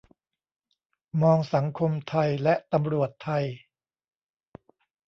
[1.21, 3.45] มองสังคมไทยและตำรวจไทย